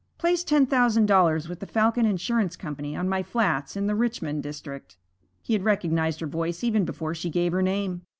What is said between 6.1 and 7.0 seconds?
her voice even